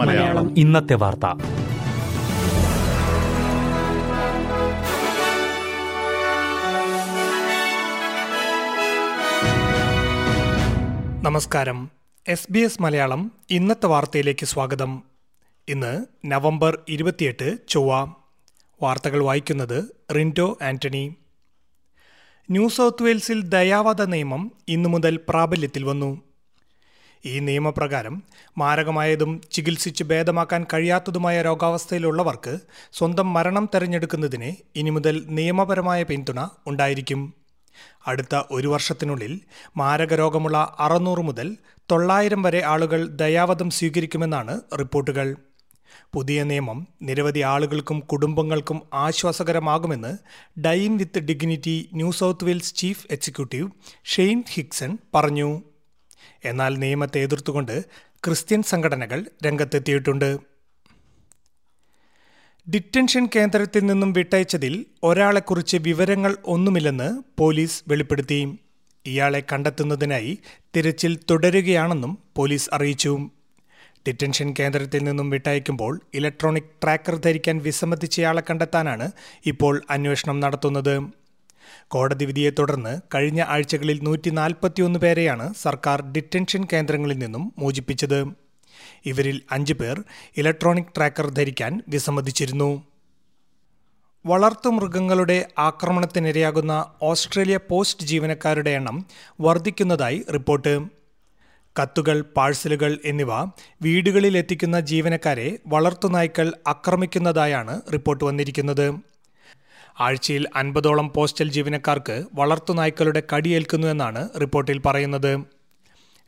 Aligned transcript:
മലയാളം. 0.00 0.58
ഇന്നത്തെ 0.58 0.94
വാർത്ത. 0.94 1.26
നമസ്കാരം. 11.22 11.90
എസ് 12.28 12.52
ബി 12.52 12.58
എസ് 12.58 12.82
മലയാളം 12.82 13.32
ഇന്നത്തെ 13.50 13.86
വാർത്തയിലേക്ക് 13.86 14.46
സ്വാഗതം. 14.46 15.02
ഇന്ന് 15.68 16.04
നവംബർ 16.26 16.78
ഇരുപത്തിയെട്ട് 16.88 17.56
ചൊവ്വ. 17.68 18.12
വാർത്തകൾ 18.82 19.22
വായിക്കുന്നത് 19.22 19.84
റിൻഡോ 20.14 20.58
ആന്റണി. 20.62 21.14
ന്യൂ 22.50 22.68
സൗത്ത് 22.68 23.02
വെയിൽസിൽ 23.02 23.42
ദയാവധ 23.42 24.02
നിയമം 24.02 24.52
ഇന്നു 24.68 24.88
മുതൽ 24.88 25.20
പ്രാബല്യത്തിൽ 25.28 25.84
വന്നു. 25.84 26.22
ഈ 27.24 27.38
നിയമപ്രകാരം 27.38 28.22
മാരകമായതും 28.58 29.40
ചികിത്സിച്ച് 29.52 30.04
ഭേദമാക്കാൻ 30.04 30.66
കഴിയാത്തതുമായ 30.74 31.42
രോഗാവസ്ഥയിലുള്ളവർക്ക് 31.42 32.58
സ്വന്തം 32.92 33.32
മരണം 33.32 33.68
തെരഞ്ഞെടുക്കുന്നതിന് 33.74 34.50
ഇനി 34.76 34.90
മുതൽ 34.90 35.24
നിയമപരമായ 35.28 36.02
പിന്തുണ 36.02 36.48
ഉണ്ടായിരിക്കും. 36.66 37.34
അടുത്ത 38.06 38.42
ഒരു 38.50 38.68
വർഷത്തിനുള്ളിൽ 38.68 39.40
മാരകരോഗമുള്ള 39.76 40.76
അറുന്നൂറ് 40.78 41.20
മുതൽ 41.20 41.56
തൊള്ളായിരം 41.90 42.42
വരെ 42.42 42.62
ആളുകൾ 42.62 43.06
ദയാവധം 43.06 43.70
സ്വീകരിക്കുമെന്നാണ് 43.70 44.60
റിപ്പോർട്ടുകൾ. 44.78 45.36
പുതിയ 46.12 46.42
നിയമം 46.42 46.88
നിരവധി 47.02 47.40
ആളുകൾക്കും 47.40 48.00
കുടുംബങ്ങൾക്കും 48.00 48.80
ആശ്വാസകരമാകുമെന്ന് 48.94 50.18
dying 50.60 50.96
with 50.96 51.18
dignity 51.18 51.88
New 51.92 52.12
South 52.12 52.44
Wales 52.44 52.74
chief 52.74 53.06
executive 53.10 53.70
Shane 54.04 54.44
Hickson 54.50 54.98
പറഞ്ഞു. 55.14 55.62
എന്നാൽ 56.44 56.78
നിയമത്തെ 56.78 57.18
എതിർത്തുകൊണ്ട് 57.18 57.84
ക്രിസ്ത്യൻ 58.24 58.62
സംഘടനകൾ 58.62 59.26
രംഗത്തെത്തിയിട്ടുണ്ട്. 59.46 60.38
ഡിറ്റൻഷൻ 62.70 63.28
കേന്ദ്രത്തിൽ 63.36 63.86
നിന്നും 63.86 64.12
വിട്ടയച്ചതിൽ 64.12 64.86
ഒരാളെക്കുറിച്ച് 65.02 65.76
വിവരങ്ങൾ 65.76 66.36
ഒന്നുമില്ലെന്ന് 66.44 67.22
പോലീസ് 67.38 67.82
വെളിപ്പെടുത്തി. 67.88 68.58
ഇയാളെ 69.06 69.42
കണ്ടെത്തുന്നതിനായി 69.52 70.38
തിരച്ചിൽ 70.76 71.18
തുടരുകയാണെന്നും 71.30 72.18
പോലീസ് 72.36 72.70
അറിയിച്ചു. 72.72 73.30
ഡിറ്റൻഷൻ 74.08 74.54
കേന്ദ്രത്തിൽ 74.58 75.04
നിന്നും 75.04 75.30
വിട്ടയക്കുമ്പോൾ 75.30 76.00
ഇലക്ട്രോണിക് 76.14 76.70
ട്രാക്കർ 76.82 77.16
ധരിക്കാൻ 77.16 77.58
വിസമ്മതിച്ചയാളെ 77.58 78.42
കണ്ടെത്താനാണ് 78.50 79.10
ഇപ്പോൾ 79.46 79.82
അന്വേഷണം 79.90 80.40
നടത്തുന്നത്. 80.40 80.94
കോടതി 81.88 82.24
വിധിയെ 82.24 82.50
തുടർന്ന് 82.50 83.00
കഴിഞ്ഞ 83.14 83.44
ആഴ്ചകളിൽ 83.48 84.00
നൂറ്റി 84.02 84.30
നാൽപ്പത്തിയൊന്ന് 84.30 84.98
പേരെയാണ് 84.98 85.54
സർക്കാർ 85.54 86.02
ഡിറ്റൻഷൻ 86.12 86.66
കേന്ദ്രങ്ങളിൽ 86.72 87.18
നിന്നും 87.18 87.52
മോചിപ്പിച്ചത്. 87.58 88.20
ഇവരിൽ 89.06 89.42
അഞ്ചു 89.52 89.74
പേർ 89.74 90.04
ഇലക്ട്രോണിക് 90.36 90.94
ട്രാക്കർ 90.96 91.30
ധരിക്കാൻ 91.30 91.82
വിസമ്മതിച്ചിരുന്നു. 91.88 92.82
വളർത്തുമൃഗങ്ങളുടെ 94.26 95.48
ആക്രമണത്തിനിരയാകുന്ന 95.58 96.72
ഓസ്ട്രേലിയ 97.02 97.58
പോസ്റ്റ് 97.68 98.06
ജീവനക്കാരുടെ 98.06 98.70
എണ്ണം 98.70 99.06
വർദ്ധിക്കുന്നതായി 99.40 100.24
റിപ്പോർട്ട്. 100.32 100.99
കത്തുകൾ 101.78 102.20
പാഴ്സലുകൾ 102.36 102.98
എന്നിവ 103.04 103.32
വീടുകളിൽ 103.82 104.36
എത്തിക്കുന്ന 104.36 104.80
ജീവനക്കാരെ 104.80 105.58
വളർത്തുനായ്ക്കൾ 105.66 106.52
ആക്രമിക്കുന്നതായാണ് 106.66 107.80
റിപ്പോർട്ട് 107.92 108.24
വന്നിരിക്കുന്നത്. 108.24 108.86
ആഴ്ചയിൽ 110.00 110.44
അൻപതോളം 110.56 111.12
പോസ്റ്റൽ 111.12 111.48
ജീവനക്കാർക്ക് 111.50 112.24
വളർത്തുനായ്ക്കളുടെ 112.34 113.22
കടിയേൽക്കുന്നുവെന്നാണ് 113.32 114.28
റിപ്പോർട്ടിൽ 114.40 114.78
പറയുന്നത്. 114.86 115.32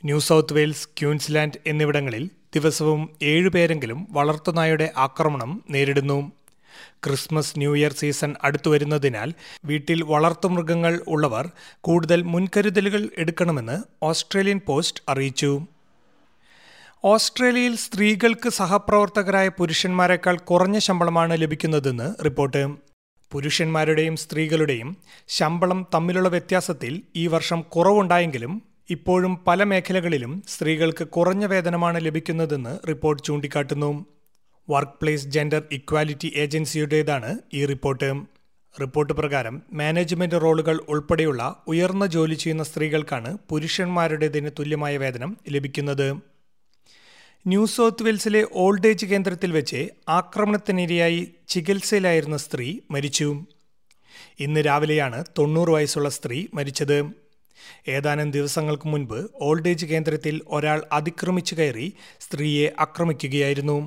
ന്യൂ 0.04 0.18
സൗത്ത് 0.18 0.54
വെയിൽസ് 0.54 0.88
ക്യൂൻസ്ലാൻഡ് 0.98 1.58
എന്നിവിടങ്ങളിൽ 1.66 2.30
ദിവസവും 2.54 3.02
ഏഴുപേരെങ്കിലും 3.22 4.06
വളർത്തുനായുടെ 4.10 4.92
ആക്രമണം 4.96 5.62
നേരിടുന്നു. 5.70 6.18
ക്രിസ്മസ് 7.04 7.58
ന്യൂ 7.58 7.76
ഇയർ 7.76 7.92
സീസൺ 7.92 8.34
അടുത്തു 8.44 8.70
വരുന്നതിനാൽ 8.70 9.32
വീട്ടിൽ 9.64 10.02
വളർത്തുമൃഗങ്ങൾ 10.02 11.00
ഉള്ളവർ 11.08 11.50
കൂടുതൽ 11.80 12.22
മുൻകരുതലുകൾ 12.22 13.08
എടുക്കണമെന്ന് 13.18 13.82
ഓസ്ട്രേലിയൻ 14.02 14.60
പോസ്റ്റ് 14.66 15.02
അറിയിച്ചു. 15.08 15.66
ഓസ്ട്രേലിയയിൽ 17.04 17.76
സ്ത്രീകൾക്ക് 17.76 18.48
സഹപ്രവർത്തകരായ 18.48 19.48
പുരുഷന്മാരെക്കാൾ 19.48 20.36
കുറഞ്ഞ 20.36 20.78
ശമ്പളമാണ് 20.78 21.42
ലഭിക്കുന്നതെന്ന് 21.42 22.24
റിപ്പോർട്ട്. 22.24 22.92
പുരുഷന്മാരുടെയും 23.32 24.16
സ്ത്രീകളുടെയും 24.16 24.96
ശമ്പളം 25.28 25.86
തമ്മിലുള്ള 25.94 26.28
വ്യത്യാസത്തിൽ 26.28 27.02
ഈ 27.16 27.26
വർഷം 27.26 27.60
കുറവുണ്ടായെങ്കിലും 27.60 28.62
ഇപ്പോഴും 28.90 29.44
പല 29.46 29.62
മേഖലകളിലും 29.62 30.42
സ്ത്രീകൾക്ക് 30.48 31.04
കുറഞ്ഞ 31.08 31.44
വേതനമാണ് 31.46 32.04
ലഭിക്കുന്നതെന്ന് 32.04 32.88
റിപ്പോർട്ട് 32.88 33.22
ചൂണ്ടിക്കാട്ടുന്നു. 33.22 34.06
വർക്ക് 34.72 34.98
പ്ലേസ് 35.02 35.26
ജെൻഡർ 35.26 35.62
ഇക്വാലിറ്റി 35.72 36.32
ഏജൻസിയുടേതാണ് 36.36 37.38
ഈ 37.54 37.64
റിപ്പോർട്ട്. 37.64 38.08
റിപ്പോർട്ട് 38.80 39.12
പ്രകാരം 39.12 39.62
മാനേജ്മെന്റ് 39.72 40.42
റോളുകൾ 40.42 40.76
ഉൾപ്പെടെയുള്ള 40.88 41.62
ഉയർന്ന 41.66 42.06
ജോലി 42.06 42.34
ചെയ്യുന്ന 42.34 42.62
സ്ത്രീകൾക്കാണ് 42.62 43.38
പുരുഷന്മാരുടേതിന് 43.48 44.50
തുല്യമായ 44.58 44.96
വേതനം 44.96 45.36
ലഭിക്കുന്നത്. 45.50 46.06
ന്യൂ 47.46 47.66
സൗത്ത് 47.66 48.02
വെയിൽസിലെ 48.02 48.42
ഓൾഡ് 48.52 48.86
ഏജ് 48.86 49.06
കേന്ദ്രത്തിൽ 49.06 49.52
വെച്ച് 49.52 49.88
ആക്രമണത്തിനിരയായി 50.08 51.20
ചികിത്സയിലായിരുന്ന 51.48 52.36
സ്ത്രീ 52.36 52.78
മരിച്ചു. 52.90 53.28
ഇന്ന് 54.40 54.60
രാവിലെയാണ് 54.66 55.24
തൊണ്ണൂറ് 55.38 55.70
വയസ്സുള്ള 55.70 56.08
സ്ത്രീ 56.08 56.46
മരിച്ചത്. 56.54 56.98
ഏതാനും 57.88 58.30
ദിവസങ്ങൾക്ക് 58.30 58.88
മുൻപ് 58.88 59.18
ഓൾഡ് 59.40 59.68
ഏജ് 59.68 59.86
കേന്ദ്രത്തിൽ 59.86 60.40
ഒരാൾ 60.48 60.78
അതിക്രമിച്ചു 60.92 61.54
കയറി 61.54 61.88
സ്ത്രീയെ 62.20 62.68
ആക്രമിക്കുകയായിരുന്നു. 62.80 63.78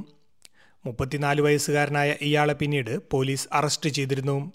മുപ്പത്തിനാല് 0.85 1.41
വയസ്സുകാരനായ 1.41 2.15
ഇയാളെ 2.21 2.53
പിന്നീട് 2.53 2.99
പോലീസ് 3.11 3.47
അറസ്റ്റ് 3.53 3.89
ചെയ്തിരുന്നു. 3.89 4.51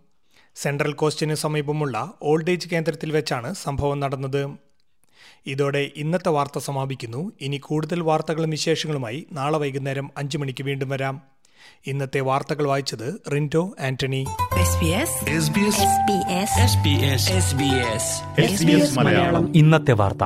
സെൻട്രൽ 0.57 0.93
കോസ്റ്റിന് 0.93 1.35
സമീപമുള്ള 1.35 2.13
ഓൾഡ് 2.23 2.51
ഏജ് 2.51 2.69
കേന്ദ്രത്തിൽ 2.69 3.13
വെച്ചാണ് 3.13 3.55
സംഭവം 3.55 4.01
നടന്നത്. 4.01 4.51
ഇതോടെ 5.47 5.91
ഇന്നത്തെ 5.97 6.29
വാർത്ത 6.29 6.59
സമാപിക്കുന്നു. 6.59 7.33
ഇനി 7.41 7.57
കൂടുതൽ 7.57 8.01
വാർത്തകളും 8.01 8.51
വിശേഷങ്ങളുമായി 8.51 9.27
നാളെ 9.33 9.59
വൈകുന്നേരം 9.59 10.11
അഞ്ചു 10.17 10.39
മണിക്ക് 10.39 10.65
വീണ്ടും 10.65 10.89
വരാം. 10.89 11.23
ഇന്നത്തെ 11.87 12.21
വാർത്തകൾ 12.21 12.67
വായിച്ചത് 12.67 13.21
Rinto 13.33 13.75
Antony. 13.81 14.27
SBS 14.61 15.11
SBS 15.27 15.79
SBS 15.91 16.49
SBS 16.67 17.25
SBS 17.41 18.07
SBS 18.51 18.99
Malayalam. 18.99 19.57
ഇന്നത്തെ 19.57 19.93
വാർത്ത. 19.93 20.25